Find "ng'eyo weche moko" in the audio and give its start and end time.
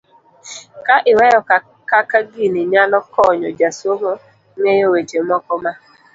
4.59-5.53